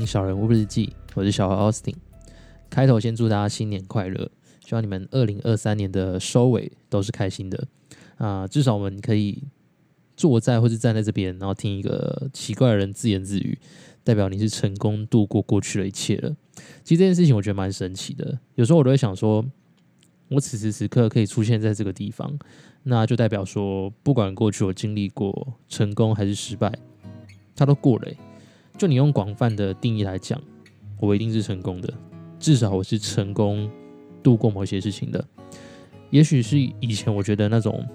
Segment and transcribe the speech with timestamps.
[0.00, 1.94] 听《小人物日记》，我是小何 Austin。
[2.70, 4.30] 开头先祝大家新年快乐，
[4.64, 7.68] 希望你们二零二三年的收尾都是开心的
[8.16, 8.48] 啊！
[8.48, 9.42] 至少我们可以
[10.16, 13.58] 坐在或是站在这边，然后听一个奇怪的人自言自语，
[14.02, 16.34] 代表你是成功度过过去的一切了。
[16.82, 19.44] 其实这件事情我觉得蛮神奇的，有时候我都会想说，
[20.28, 22.38] 我此时此刻可以出现在这个地方，
[22.84, 26.72] 那就代表说，不管过去我经历过成功还是失败，
[27.54, 28.10] 它都过了。
[28.80, 30.40] 就你用广泛的定义来讲，
[30.98, 31.92] 我一定是成功的，
[32.38, 33.70] 至少我是成功
[34.22, 35.22] 度过某些事情的。
[36.08, 37.86] 也许是以前我觉得那种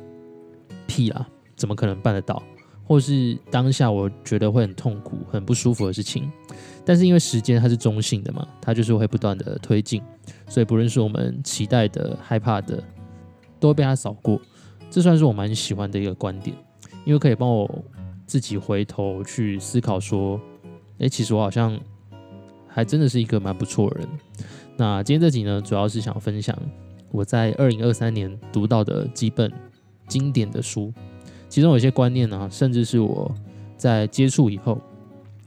[0.86, 2.44] 屁啊，怎么可能办得到？
[2.84, 6.32] 或是当下我觉得会很痛苦、很不舒服的事情，
[6.86, 10.04] 但是因为时间它是中性的嘛，它就是会不断的推进，
[10.48, 12.84] 所以不论是我们期待的、害怕的，
[13.60, 14.40] 都会被它扫过。
[14.92, 16.56] 这算是我蛮喜欢的一个观点，
[17.06, 17.84] 因为可以帮我
[18.28, 20.40] 自己回头去思考说。
[21.00, 21.78] 哎，其实我好像
[22.68, 24.10] 还真的是一个蛮不错的人。
[24.78, 26.58] 那今天这集呢，主要是想分享
[27.12, 29.52] 我在二零二三年读到的几本
[30.08, 30.94] 经典的书，
[31.48, 33.34] 其中有些观念呢，甚至是我
[33.78, 34.80] 在接触以后，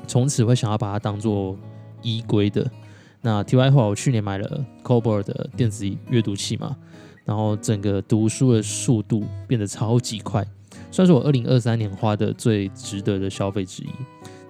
[0.07, 1.57] 从此会想要把它当做
[2.03, 2.71] 依归的。
[3.21, 6.77] 那题外话，我去年买了 Kobo 的电子阅读器嘛，
[7.25, 10.47] 然后整个读书的速度变得超级快，
[10.91, 13.89] 算是我二零二三年花的最值得的消费之一。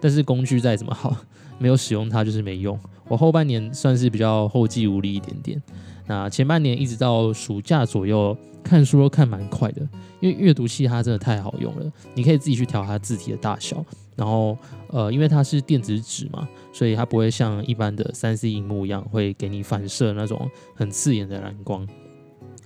[0.00, 1.16] 但是工具再怎么好，
[1.58, 2.78] 没有使用它就是没用。
[3.08, 5.62] 我后半年算是比较后继无力一点点。
[6.06, 9.82] 那前半年一直到暑假左右，看书都看蛮快的，
[10.20, 11.92] 因为阅读器它真的太好用了。
[12.14, 13.84] 你可以自己去调它字体的大小，
[14.16, 14.56] 然后
[14.88, 21.86] 呃，因为它是电子纸嘛，所以它不会像一般的三 C 荧幕一样会给你反射那种很刺眼的蓝光。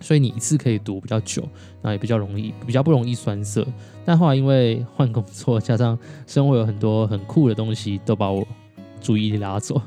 [0.03, 1.49] 所以你一次可以读比较久，
[1.81, 3.67] 那也比较容易，比较不容易酸涩。
[4.05, 8.47] 但后来因为换工作，加上生活有很多很酷的东西都把我
[9.01, 9.81] 注意力拉走，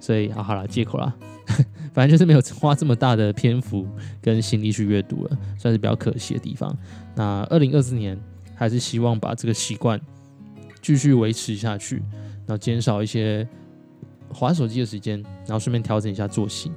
[0.00, 1.14] 所以好好了，借口啦。
[1.92, 3.86] 反正就是没有花这么大的篇幅
[4.22, 6.72] 跟心力去阅读了，算是比较可惜的地方。
[7.16, 8.16] 那二零二四年
[8.54, 10.00] 还是希望把这个习惯
[10.80, 11.96] 继续维持下去，
[12.46, 13.48] 然后减少一些
[14.32, 16.70] 划手机的时间，然后顺便调整一下作息。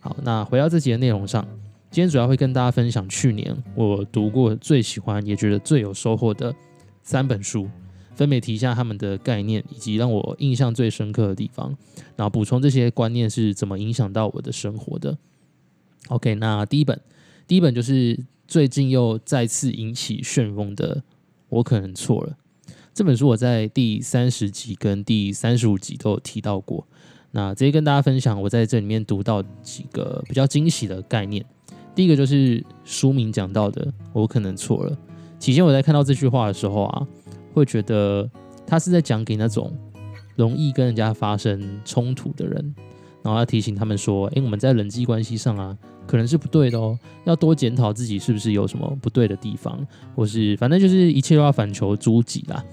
[0.00, 1.46] 好，那回到这集的内容上。
[1.92, 6.54] 今天主要会跟大家分享去年我读过最喜欢也觉得最有收获的
[7.02, 7.68] 三本书，
[8.14, 11.76] 分别提一下他们的概念以及让我印象最深刻的地方，
[12.16, 15.18] 然后补充这些观念是怎么影响到我的生活的。
[16.08, 16.98] OK，那第一本，
[17.46, 20.96] 第一本就是最近又再次引起旋风的
[21.50, 22.38] 《我可能错了》
[22.94, 26.86] 这本书，我在第三十集跟第三十五集都有提到过。
[27.32, 31.44] 那直接跟大家分享我在这里面读到几个比较惊喜的概念。
[31.94, 34.98] 第一个就是书名讲到的，我可能错了。
[35.38, 37.06] 起先我在看到这句话的时候啊，
[37.52, 38.28] 会觉得
[38.66, 39.72] 他是在讲给那种
[40.36, 42.74] 容易跟人家发生冲突的人，
[43.22, 45.76] 然后要提醒他们说：，诶，我们在人际关系上啊，
[46.06, 52.64] 可能是不对的哦，要多检讨自己是不是有什么不对的地方，或是反正就是一切都要反求诸己啦。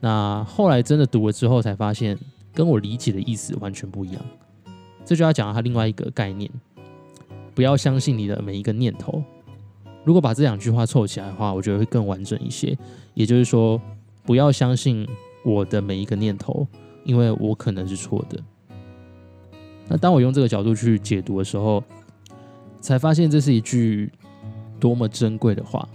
[0.00, 2.18] 那后来真的读了之后，才发现
[2.52, 4.20] 跟我理解的意思完全不一样。
[5.04, 6.50] 这就要讲到他另外一个概念。
[7.54, 9.22] 不要相信你的每一个念头。
[10.04, 12.76] 如果把这两句话凑起来的话，我觉得会更完整一些。
[13.14, 13.80] 也就是说，
[14.24, 15.06] 不要相信
[15.44, 16.66] 我的每一个念头，
[17.04, 18.38] 因为我可能是错的。
[19.88, 21.82] 那当我用这个角度去解读的时候，
[22.80, 24.10] 才发现这是一句
[24.78, 25.88] 多么珍贵的话。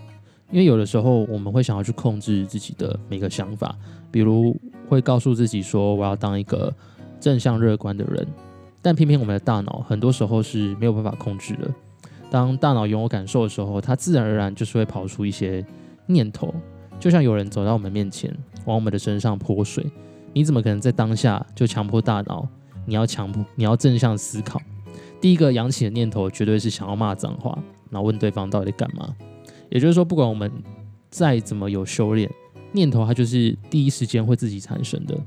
[0.51, 3.75] 因为有的时候我们会想要去控制自己的每个想法，
[4.09, 4.55] 比如
[4.87, 6.73] 会告诉自己说我要当一个
[7.19, 8.27] 正向乐观的人。
[8.81, 11.69] 但偏偏我们的大脑很多时候是没有办法控制的。
[12.31, 15.65] 当大脑拥有感受的时候，它自然而然就是会跑出一些
[16.05, 16.53] 念头，
[16.99, 18.31] 就像有人走到我们面前，
[18.65, 19.85] 往我们的身上泼水。
[20.31, 22.47] 你怎么可能在当下就强迫大脑？
[22.85, 24.61] 你要强迫，你要正向思考。
[25.19, 27.57] 第一个扬起的念头绝对是想要骂脏话，
[27.89, 29.15] 然后问对方到底干嘛。
[29.69, 30.51] 也就是说，不管我们
[31.09, 32.29] 再怎么有修炼，
[32.71, 35.19] 念头它就是第一时间会自己产生的。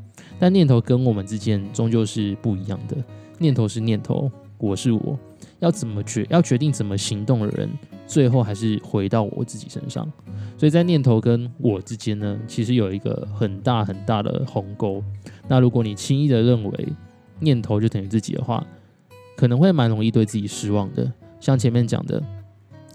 [0.43, 2.97] 但念头跟我们之间终究是不一样的。
[3.39, 4.29] 念头是念头，
[4.59, 5.17] 我是我，
[5.61, 7.71] 要怎么决要决定怎么行动的人，
[8.09, 10.05] 最后还是回到我自己身上。
[10.59, 15.01] 所以在念头跟我之间呢，其实有一个很大很大的鸿沟。
[15.47, 16.89] 那如果你轻易的认为
[17.39, 18.67] 念头就等于自己的话，
[19.37, 21.09] 可能会蛮容易对自己失望的。
[21.39, 22.21] 像前面讲的，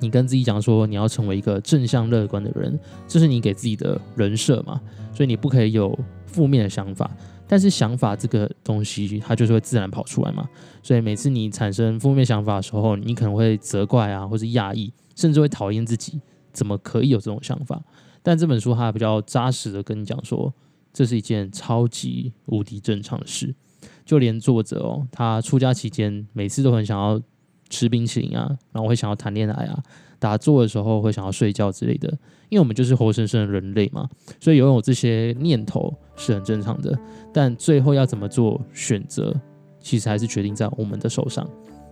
[0.01, 2.77] 你跟自己讲说你要成为一个正向乐观的人，
[3.07, 4.81] 这是你给自己的人设嘛，
[5.13, 7.09] 所以你不可以有负面的想法。
[7.47, 10.47] 但是想法这个东西，它就是会自然跑出来嘛。
[10.83, 16.19] 所以每次你产生负面想法的时候，你可能会责怪啊，或是压抑，甚至会讨厌自己，
[16.51, 17.81] 怎么可以有这种想法？
[18.21, 20.53] 但这本书它比较扎实的跟你讲说，
[20.91, 23.55] 这是一件超级无敌正常的事。
[24.03, 27.21] 就连作者哦，他出家期间每次都很想要
[27.69, 29.83] 吃冰淇淋啊，然后会想要谈恋爱啊，
[30.19, 32.07] 打坐的时候会想要睡觉之类的。
[32.49, 34.07] 因为我们就是活生生的人类嘛，
[34.39, 36.97] 所以拥有这些念头是很正常的。
[37.33, 39.35] 但最后要怎么做选择，
[39.81, 41.45] 其实还是决定在我们的手上。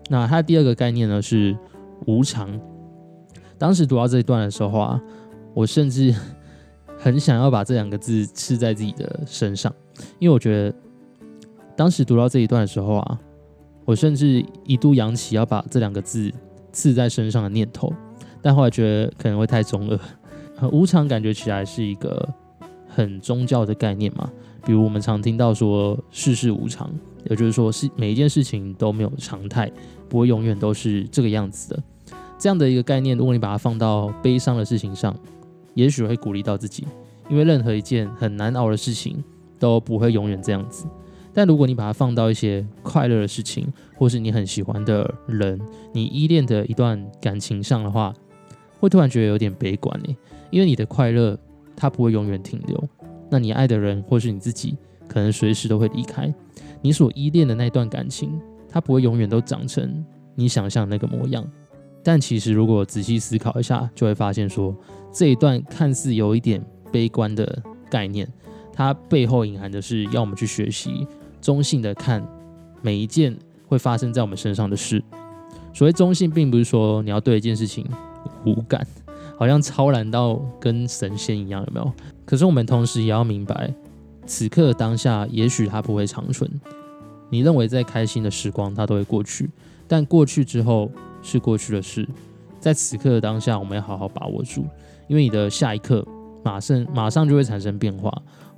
[0.09, 1.57] 那它第二个概念呢是
[2.05, 2.57] 无常。
[3.57, 5.01] 当时读到这一段的时候啊，
[5.53, 6.15] 我甚至
[6.97, 9.73] 很想要把这两个字刺在自己的身上，
[10.19, 10.73] 因为我觉得
[11.75, 13.19] 当时读到这一段的时候啊，
[13.83, 16.31] 我甚至一度扬起要把这两个字
[16.71, 17.91] 刺在身上的念头，
[18.45, 20.69] 但后来觉得可能会太中二。
[20.69, 22.29] 无常感觉起来是一个
[22.87, 24.29] 很宗教的概念嘛，
[24.63, 26.87] 比如我们常听到说世事无常，
[27.27, 29.71] 也就是说是每一件事情都没有常态，
[30.07, 31.83] 不会永远都是这个样子的。
[32.37, 35.17] 这样的一个概念，如果你把它放到悲伤的事情上，
[35.73, 36.85] 也许会鼓励到自己，
[37.27, 39.23] 因为任何一件很难熬的事情
[39.57, 40.85] 都不会永远这样子。
[41.33, 45.59] 但如果你把它放到一些快乐的事情，或是你很喜欢的人，
[45.93, 48.13] 你依恋的一段感情上的话，
[48.79, 50.15] 会突然觉得有点悲观诶。
[50.51, 51.37] 因为你的快乐，
[51.75, 52.89] 它不会永远停留。
[53.29, 54.77] 那你爱的人或是你自己，
[55.07, 56.33] 可能随时都会离开。
[56.81, 58.39] 你所依恋的那段感情，
[58.69, 60.05] 它不会永远都长成
[60.35, 61.45] 你想象那个模样。
[62.03, 64.75] 但其实，如果仔细思考一下，就会发现说，
[65.11, 68.31] 这一段看似有一点悲观的概念，
[68.71, 71.07] 它背后隐含的是要我们去学习
[71.41, 72.23] 中性的看
[72.83, 73.35] 每一件
[73.67, 75.03] 会发生在我们身上的事。
[75.73, 77.83] 所谓中性，并不是说你要对一件事情
[78.45, 78.85] 无感。
[79.37, 81.91] 好像超然到跟神仙一样，有没有？
[82.25, 83.73] 可是我们同时也要明白，
[84.25, 86.49] 此刻当下也许它不会长存。
[87.29, 89.49] 你认为再开心的时光，它都会过去，
[89.89, 90.89] 但过去之后
[91.21, 92.07] 是过去的事。
[92.61, 94.65] 在此刻的当下，我们要好好把握住，
[95.07, 96.05] 因为你的下一刻
[96.41, 98.09] 马上马上就会产生变化。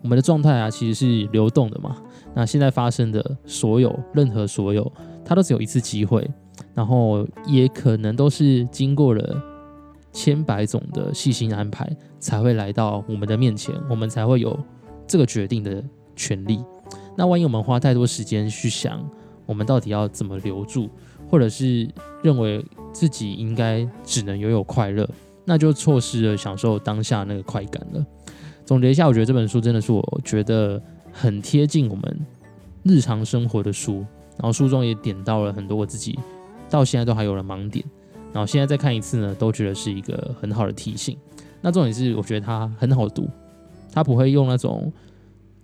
[0.03, 1.97] 我们的状态啊，其实是流动的嘛。
[2.35, 4.89] 那现在发生的所有，任何所有，
[5.25, 6.29] 它都只有一次机会，
[6.75, 9.41] 然后也可能都是经过了。
[10.11, 11.89] 千百种的细心安排
[12.19, 14.57] 才会来到我们的面前，我们才会有
[15.07, 15.83] 这个决定的
[16.15, 16.63] 权利。
[17.15, 19.03] 那万一我们花太多时间去想，
[19.45, 20.89] 我们到底要怎么留住，
[21.29, 21.87] 或者是
[22.23, 25.07] 认为自己应该只能拥有快乐，
[25.45, 28.05] 那就错失了享受当下那个快感了。
[28.65, 30.81] 总结一下，我觉得这本书真的是我觉得
[31.11, 32.19] 很贴近我们
[32.83, 34.05] 日常生活的书，
[34.37, 36.19] 然后书中也点到了很多我自己
[36.69, 37.83] 到现在都还有了盲点。
[38.33, 41.17] 然后现在再看一次呢，都觉得是一个很好的提醒。
[41.61, 43.27] 那重点是，我觉得它很好读，
[43.91, 44.91] 它不会用那种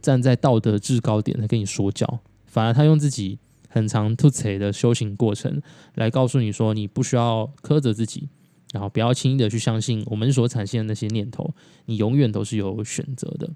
[0.01, 3.37] 站在道德制高点来跟你说教，反而他用自己
[3.69, 5.61] 很长吐槽的修行过程
[5.95, 8.27] 来告诉你说，你不需要苛责自己，
[8.73, 11.53] 然后不要轻易的去相信我们所产生的那些念头，
[11.85, 13.49] 你永远都是有选择的。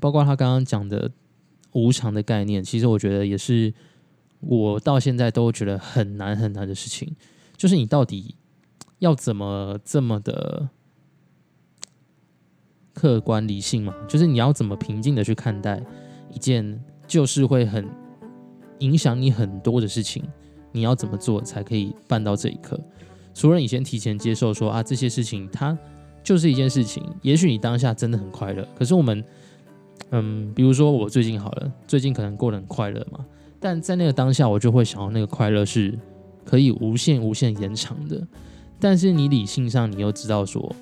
[0.00, 1.10] 包括他刚刚讲的
[1.72, 3.74] 无常的概念，其实我觉得也是
[4.40, 7.14] 我到现在都觉得很难很难的事情。
[7.56, 8.34] 就是你到底
[8.98, 10.68] 要怎么这么的
[12.92, 13.94] 客观理性嘛？
[14.08, 15.82] 就是你要怎么平静的去看待
[16.32, 17.86] 一件就是会很
[18.78, 20.22] 影响你很多的事情？
[20.72, 22.78] 你要怎么做才可以办到这一刻？
[23.34, 25.76] 除了你先提前接受说啊，这些事情它
[26.22, 28.66] 就是一件事情，也许你当下真的很快乐。
[28.78, 29.24] 可是我们，
[30.10, 33.24] 嗯，比如说我最近好了，最近可能过得很快乐嘛，
[33.60, 35.98] 但在那个当下，我就会想要那个快乐是。
[36.46, 38.24] 可以无限无限延长的，
[38.78, 40.72] 但是你理性上你又知道说，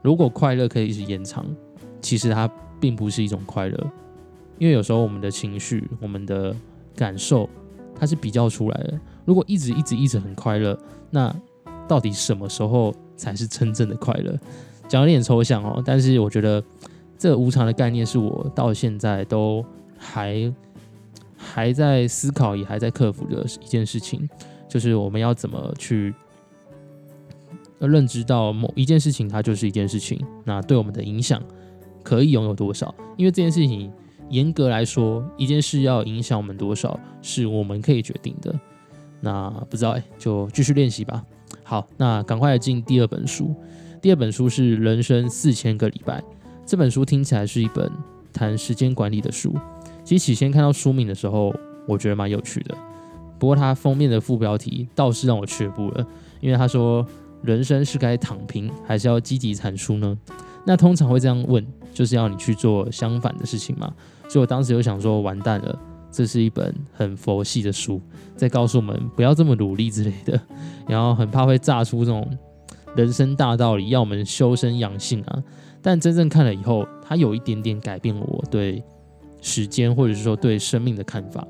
[0.00, 1.44] 如果快乐可以一直延长，
[2.00, 3.92] 其实它并不是一种快乐，
[4.58, 6.56] 因为有时候我们的情绪、我们的
[6.96, 7.46] 感受，
[7.94, 8.98] 它是比较出来的。
[9.26, 10.78] 如果一直一直一直很快乐，
[11.10, 11.30] 那
[11.86, 14.34] 到底什么时候才是真正的快乐？
[14.88, 16.64] 讲有点抽象哦，但是我觉得
[17.18, 19.62] 这无常的概念是我到现在都
[19.98, 20.50] 还。
[21.42, 24.28] 还在思考，也还在克服的一件事情，
[24.68, 26.14] 就是我们要怎么去
[27.78, 31.42] 认知到某一件事情，它就是一件事情，那对我们的影响
[32.02, 32.94] 可以拥有多少？
[33.16, 33.90] 因为这件事情
[34.28, 38.54] 严格来说，一件事要影响我们多少，是我们可以决定的。
[39.22, 41.24] 那不知道哎，就继续练习吧。
[41.64, 43.54] 好，那赶快进第二本书。
[44.00, 46.20] 第二本书是《人生四千个礼拜》。
[46.64, 47.90] 这本书听起来是一本
[48.32, 49.54] 谈时间管理的书。
[50.10, 51.54] 其实起先看到书名的时候，
[51.86, 52.76] 我觉得蛮有趣的。
[53.38, 56.04] 不过它封面的副标题倒是让我却步了，
[56.40, 57.06] 因为他说
[57.44, 60.18] ：“人生是该躺平，还是要积极产出呢？”
[60.66, 61.64] 那通常会这样问，
[61.94, 63.94] 就是要你去做相反的事情嘛。
[64.28, 65.78] 所以我当时就想说：“完蛋了，
[66.10, 68.00] 这是一本很佛系的书，
[68.34, 70.40] 在告诉我们不要这么努力之类的。
[70.88, 72.28] ”然后很怕会炸出这种
[72.96, 75.40] 人生大道理，要我们修身养性啊。
[75.80, 78.82] 但真正看了以后，它有一点点改变了我对。
[79.40, 81.46] 时间，或者是说对生命的看法。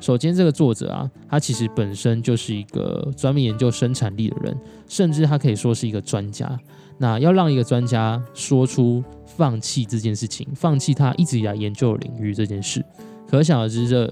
[0.00, 4.56] 首先，这个作者啊，他其实本身就是一个专门研究生产力的人，
[4.88, 6.58] 甚至他可以说是一个专家。
[6.96, 12.84] 那要让一个专家说出放弃这件事情，放弃他一直以来研究领域这件事，
[13.28, 14.10] 可想而知，这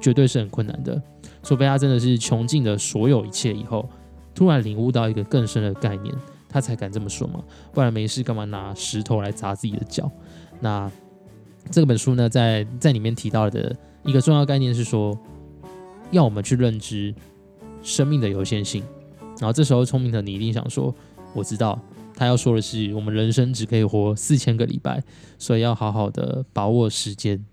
[0.00, 1.00] 绝对是很困难的。
[1.42, 3.88] 除非他真的是穷尽了所有一切以后，
[4.34, 6.14] 突然领悟到一个更深的概念，
[6.48, 7.40] 他才敢这么说嘛。
[7.72, 10.10] 不然没事干嘛拿石头来砸自己的脚？
[10.60, 10.90] 那
[11.70, 13.76] 这本书呢，在在里面提到的。
[14.02, 15.14] 一个重要概念是说，
[16.10, 17.14] 要我们去认知
[17.82, 18.82] 生命的有限性。
[19.38, 20.94] 然后这时候聪明的你一定想说，
[21.34, 21.78] 我知道
[22.16, 25.02] 他要说的是，我们人生只可以活四千个礼拜，
[25.38, 27.44] 所以要好好的把握时间。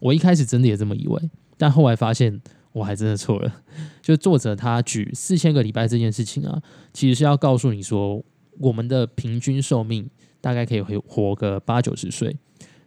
[0.00, 2.42] 我一开始真的也这么以为，但后来发现
[2.72, 3.62] 我还真的错了。
[4.02, 6.60] 就作者他举四千个礼拜这件事情啊，
[6.92, 8.20] 其实是要告诉你说，
[8.58, 12.36] 我们的平均寿命大概可以活个八九十岁，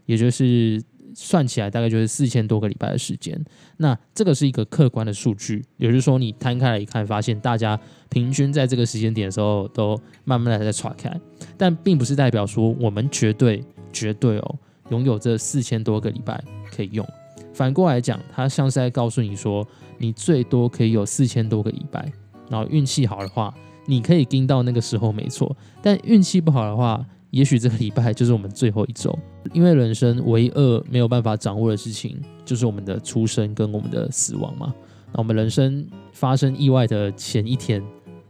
[0.08, 0.82] 也就是。
[1.20, 3.44] 算起来大概就是四千多个礼拜的时间，
[3.78, 11.12] 那这个是一个客观的数据，也就是说你摊开来一看，发现大家平均在这个时间点的时候都慢慢的在岔开，
[11.58, 14.56] 但并不是代表说我们绝对绝对哦
[14.92, 16.40] 拥有这四千多个礼拜
[16.72, 17.04] 可以用。
[17.52, 22.12] 反过来讲，它像是在告诉你说，你最多可以有四千多个礼拜，
[22.48, 23.52] 然后运气好的话，
[23.88, 27.04] 你可以盯到那个时候没错，但运气不好的话。
[27.32, 29.18] 也许这个礼拜就是我们最后一周，
[29.54, 34.74] 因为人生唯二没有办法掌握的事情，就是我们的出生跟我们的死亡嘛。
[35.14, 37.84] 那我们人生发生意外的前一天，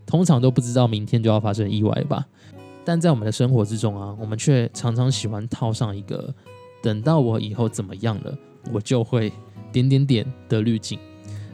[0.06, 2.26] 通常都不知道明天就要发生意外吧。
[2.84, 6.34] 但在我们的生活之中啊，我们却常常喜欢套上一个
[6.82, 8.36] “等到我以后怎么样了，
[8.74, 9.32] 我就会
[9.72, 10.98] 点点点”的滤镜，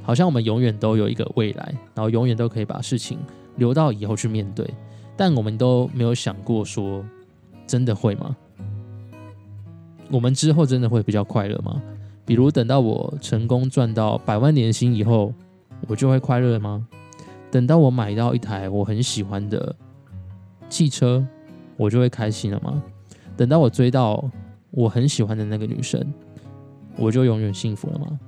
[0.02, 3.18] 好像我们永远都有一个未来，然后永远都可以把事情
[3.58, 4.66] 留到以后去面对。
[5.18, 7.04] 但我们都没有想过说。
[7.74, 8.38] 真的会吗？
[10.12, 11.82] 我们之后真的会比较快乐吗？
[12.24, 15.34] 比如等到我成功赚到百万年薪以后，
[15.88, 16.88] 我就会快乐吗？
[17.50, 19.76] 等到我买到一台我很喜欢的
[20.70, 21.26] 汽车，
[21.76, 22.84] 我就会开心了吗？
[23.36, 24.24] 等到我追到
[24.70, 26.00] 我很喜欢的那个女生，
[26.96, 28.20] 我就永远幸福了吗？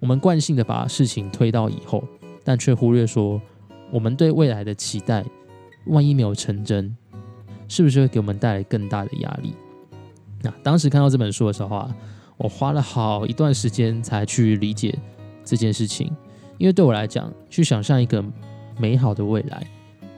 [0.00, 2.04] 我们惯性的把事情推到以后，
[2.44, 3.40] 但却忽略说
[3.90, 5.24] 我们对未来的期待，
[5.86, 6.94] 万一没有成真。
[7.68, 9.54] 是不是会给我们带来更大的压力？
[10.42, 11.96] 那当时看到这本书的时候啊，
[12.36, 14.96] 我花了好一段时间才去理解
[15.44, 16.10] 这件事情。
[16.58, 18.24] 因为对我来讲，去想象一个
[18.78, 19.66] 美好的未来，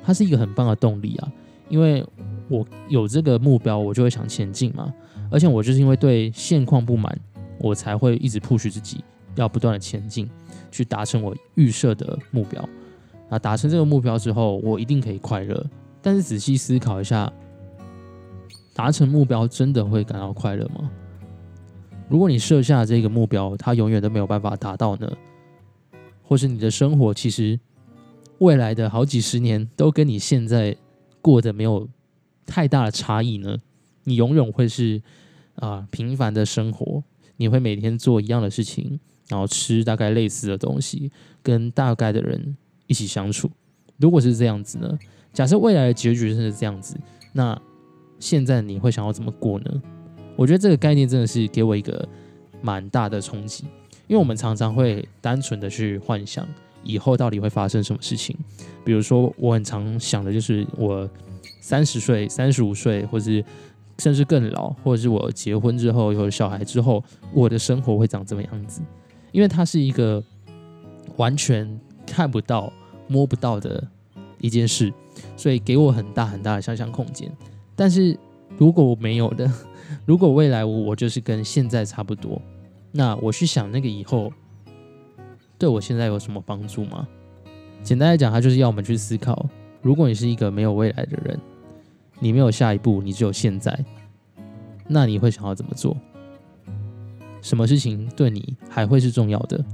[0.05, 1.33] 它是一个很棒的动力啊。
[1.69, 2.05] 因为
[2.49, 4.93] 我有这个目标，我就会想前进嘛。
[5.31, 7.19] 而且我就是因为对现况不满，
[7.59, 9.03] 我才会一直 push 自己，
[9.35, 10.29] 要不断的前进，
[10.71, 12.67] 去达成我预设的目标。
[13.29, 15.67] 那达成这个目标之后，我一定可以快乐。
[16.01, 17.33] 但是仔细思考一下，
[18.75, 20.91] 达成目标真的会感到快乐吗？
[22.09, 25.13] 如果你设下这个目标，它永远都没有办法达到呢？
[26.23, 27.59] 或是你的生活其实
[28.39, 30.77] 未来的好几十年都跟你现在
[31.21, 31.89] 过的没有
[32.47, 33.59] 太大的差异呢？
[34.05, 35.03] 你永远会是
[35.57, 37.03] 啊平凡的生活，
[37.37, 41.11] 你会每天做一样的事情，然后吃大概类似的东西，
[41.43, 43.51] 跟大概的人一起相处。
[43.99, 44.99] 如果是这样子呢？
[45.33, 46.97] 假设未来的结局真的是这样子，
[47.33, 47.61] 那
[48.19, 49.83] 现在你会想要怎么过呢？
[50.35, 52.09] 我觉得这个概念真的是给我一个
[52.61, 53.65] 蛮大的冲击，
[54.07, 56.47] 因为我们常常会单纯的去幻想
[56.83, 58.37] 以后到底会发生什么事情。
[58.85, 61.09] 比如说，我很常想的就是我
[61.61, 63.45] 三十岁、三十五岁，或是
[63.99, 68.81] 甚至更老，或者是我结婚之后有了小孩之后，我的生活会长怎么样子？
[69.33, 70.23] 因为它是一个
[71.17, 72.73] 完全看不到、
[73.09, 73.87] 摸不到的
[74.41, 74.93] 一件事。
[75.37, 77.31] 所以给我很大很大的想象空间，
[77.75, 78.17] 但是
[78.57, 79.51] 如果我没有的，
[80.07, 82.41] 如果未来我就是跟现在差不多，
[82.93, 84.33] 那我去想那个以后，
[85.59, 87.07] 对我现在有什么帮助吗？
[87.83, 89.49] 简单来讲，它就是要我们去思考：
[89.83, 91.41] 如果你是一个没有未来的人，
[92.21, 93.85] 你没有下一步，你只有现在，
[94.87, 95.97] 那你会想要怎么做？
[97.43, 99.65] 什么事情对你还会是重要的？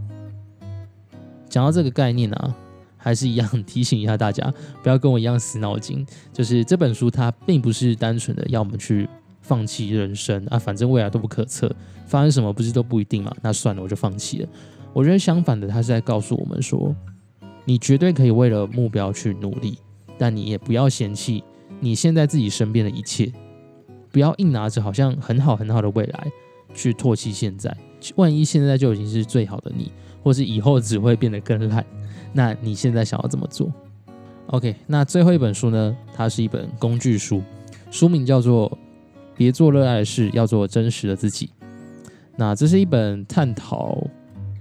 [1.50, 2.56] 讲到这个概念啊。
[3.04, 4.50] 还是一样提醒一下大家，
[4.82, 6.04] 不要跟我一样死脑筋。
[6.32, 9.06] 就是这本书它并不是单纯的要我们去
[9.42, 11.70] 放弃人生啊，反正未来都不可测，
[12.06, 13.30] 发生什么不是都不一定嘛。
[13.42, 14.49] 那算了，我就放弃了。
[14.94, 16.96] 我觉得相反的，它是在告诉我们说，
[17.66, 19.76] 你绝对可以为了目标去努力，
[20.16, 21.44] 但你也不要嫌弃
[21.80, 23.30] 你现在自己身边的一切，
[24.11, 26.26] 不要硬拿着好像很好很好的未来
[26.73, 27.76] 去唾弃现在。
[28.16, 29.90] 万一现在就已经是最好的你，
[30.23, 31.84] 或是以后只会变得更烂。
[32.32, 33.73] 那你现在想要怎么做
[34.49, 35.96] ？OK，那最后一本书呢？
[36.14, 37.42] 它是一本工具书，
[37.90, 38.68] 书名叫做
[39.37, 41.46] 《别做热爱的事，要做真实的自己》。
[42.37, 43.96] 那这是一本探讨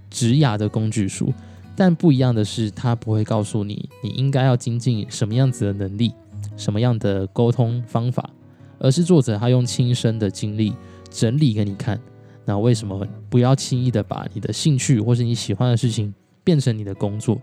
[0.10, 1.34] 职涯的工具书，
[1.76, 6.14] 但不一样的是，它不会告诉你你应该要精进什么样子的能力，
[6.56, 8.30] 什么样的沟通方法，
[8.78, 10.74] 而是作者他用亲身的经历
[11.10, 12.00] 整理给你看。
[12.46, 17.42] 那为什么不要轻易的把你的兴趣或是你喜欢的事情变成你的工作？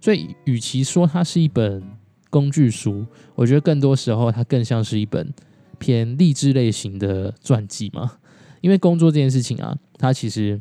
[0.00, 1.82] 所以，与其说它是一本
[2.30, 5.32] 工具书，我觉得更多时候它更像是一本
[5.78, 8.12] 偏励志类型的传记嘛。
[8.60, 10.60] 因为工作这件事情啊，它其实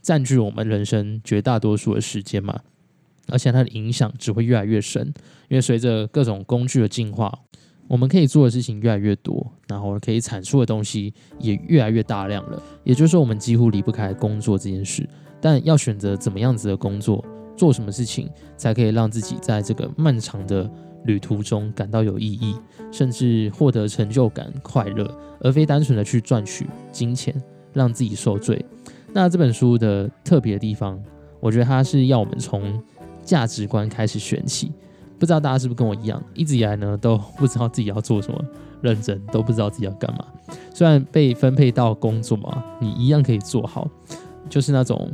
[0.00, 2.60] 占据我们人生绝大多数的时间嘛，
[3.28, 5.12] 而且它的影响只会越来越深。
[5.48, 7.36] 因为随着各种工具的进化，
[7.88, 12.62] 我们可以做的事情越来越多，然后可以产出的东西也越来越大量了。
[12.84, 15.08] 也就是说，我们几乎离不开工作这件事。
[15.40, 17.24] 但要选择怎么样子的工作，
[17.56, 20.70] 做什么事情，才可以让自己在这个漫长的
[21.04, 22.54] 旅途中感到有意义，
[22.92, 27.34] 甚至获得成就感、快乐，而非单纯的去赚取金钱，
[27.72, 28.64] 让自己受罪。
[29.12, 30.96] 那这本书的特别的地方，
[31.40, 32.80] 我觉得它是要我们从
[33.24, 34.70] 价值观开始选起。
[35.22, 38.44] 不知道大家是不是跟我一样，一直以来呢都不知道自己要做什么，
[38.80, 40.24] 认真都不知道自己要干嘛。
[40.74, 43.86] 虽然被分配到工作嘛，你一样可以做好，
[44.48, 45.08] 就是那种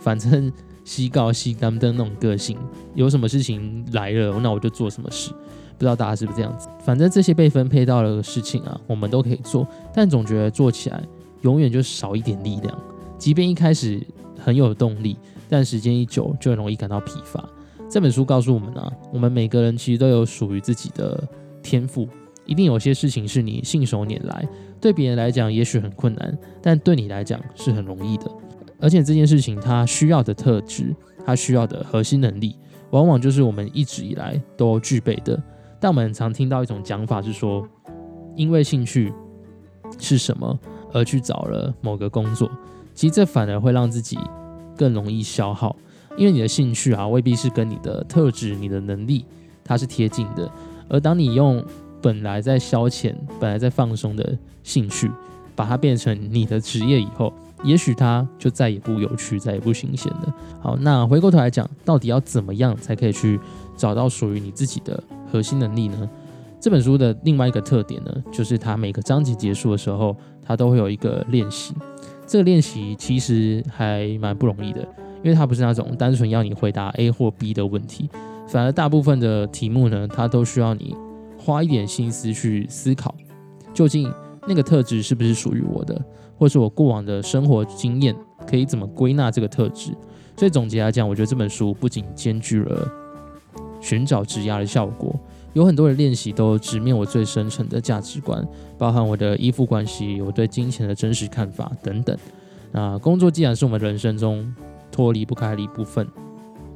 [0.00, 2.58] 反正西告西干的那种个性，
[2.96, 5.30] 有什么事情来了，那我就做什么事。
[5.30, 6.68] 不知道大家是不是这样子？
[6.84, 11.00] 反正这些被分配到的事情啊，我们都可以做，但总觉得做起来
[11.42, 12.76] 永远就少一点力量。
[13.16, 14.04] 即便一开始
[14.36, 15.16] 很有动力，
[15.48, 17.48] 但时间一久就很容易感到疲乏。
[17.94, 21.22] 这本书告诉我们啊，我们每个人其实都有属于自己的
[21.62, 22.08] 天赋，
[22.44, 24.48] 一定有些事情是你信手拈来，
[24.80, 28.28] 对别人来讲也许很困难，但对你来讲是很容易的。
[28.80, 30.92] 而且这件事情它需要的特质，
[31.24, 32.56] 它需要的核心能力，
[32.90, 35.40] 往往就是我们一直以来都具备的。
[35.78, 37.64] 但我们常听到一种讲法是说，
[38.34, 39.12] 因为兴趣
[40.00, 40.58] 是什么
[40.92, 42.50] 而去找了某个工作，
[42.92, 44.18] 其实这反而会让自己
[44.76, 45.76] 更容易消耗。
[46.16, 49.24] 因为你的兴趣啊，未必是跟你的特质、你的能力
[49.64, 50.50] 它是贴近的。
[50.88, 51.64] 而当你用
[52.00, 55.10] 本来在消遣、本来在放松的兴趣，
[55.56, 60.34] 把它变成你的职业以后，也许它就再也不有趣、再也不新鲜了。
[60.60, 63.40] 好，那回过头来讲，到底要怎么样才可以去
[63.76, 66.08] 找到属于你自己的核心能力呢？
[66.60, 71.74] 这本书的另外一个特点呢，就是它每个章节结束的时候，它都会有一个练习。
[72.26, 74.86] 这个练习其实还蛮不容易的。
[75.24, 78.08] 因为它不是那种单纯要你回答 A 或 B 的问题，
[78.46, 80.94] 反而大部分的题目呢，它都需要你
[81.38, 83.14] 花一点心思去思考，
[83.72, 84.12] 究竟
[84.46, 86.00] 那个特质是不是属于我的，
[86.38, 88.14] 或是我过往的生活经验
[88.46, 89.92] 可以怎么归纳这个特质。
[90.36, 92.86] 所以总结来讲，我觉得这本书不仅兼具了
[93.80, 95.18] 寻找质押的效果，
[95.52, 102.14] 有很多的练习都直面我最深层的价值观，包含我的依附关系、我对金钱的真实看法等等。
[102.72, 104.52] 那工作既然是我们人生中，
[104.94, 106.06] 脱离不开的一部分，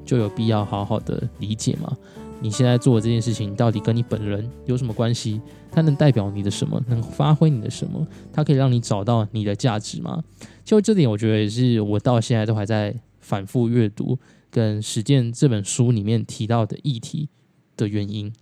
[0.05, 1.97] 就有必要好好的理解嘛？
[2.41, 5.41] 你现在做的这件事情，到底跟你本人有什么关系？
[5.71, 6.83] 它能代表你的什么？
[6.89, 8.05] 能发挥你的什么？
[8.33, 10.25] 它可以让你找到你的价值吗？
[10.65, 14.19] 就这点，我觉得也是我到现在都还在反复阅读
[14.51, 17.29] 跟实践这本书里面提到的议题
[17.77, 18.33] 的原因，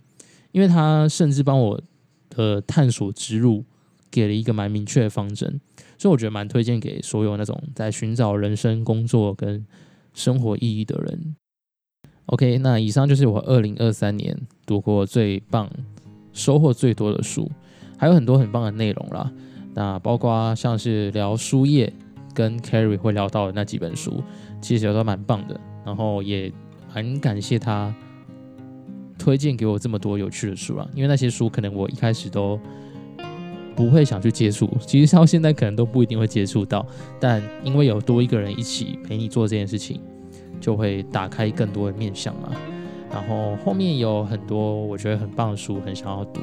[0.53, 1.79] 因为他甚至帮我
[2.31, 3.63] 的探索植入
[4.11, 5.59] 给了一个蛮明确的方针。
[5.97, 9.65] 所以我觉得蛮推荐给所有那种在寻找人生、工作跟
[10.13, 11.35] 生活意义的人。
[12.27, 15.67] OK，那以上就是我二零二三年读过最棒、
[16.33, 17.49] 收获最多的书，
[17.97, 19.31] 还有很多很棒的内容啦。
[19.73, 21.91] 那包括像是聊书页
[22.33, 24.21] 跟 Carrie 会聊到的那几本书，
[24.61, 25.59] 其实都蛮棒的。
[25.83, 26.51] 然后也
[26.87, 27.91] 很感谢他
[29.17, 32.59] 推荐给我这么多有趣的书啊，因为那些书可能我一开始都。
[33.77, 36.83] 不会想去接触，其实到现在可能都不一定会接触到，
[37.19, 40.01] 但因为有多一个人一起陪你做这件事情，
[40.59, 42.51] 就会打开更多的面向嘛。
[43.11, 46.41] 然后后面有很多我觉得很棒的书，很想要读，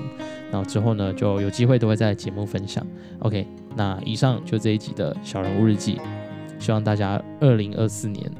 [0.52, 2.86] 然后之后呢就有机会都会在节目分享。
[3.18, 3.44] OK，
[3.76, 6.00] 那以上就这一集的小人物日记，
[6.60, 8.30] 希望大家二零二四年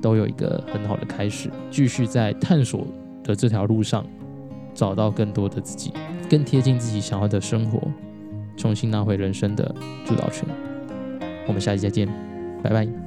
[0.00, 2.86] 都有一个很好的开始，继续在探索
[3.24, 4.06] 的这条路上
[4.72, 5.92] 找到更多的自己，
[6.30, 7.82] 更贴近自己想要的生活。
[8.56, 9.74] 重新拿回人生的
[10.06, 10.46] 主导权。
[11.46, 12.08] 我们下期再见，
[12.62, 13.03] 拜拜。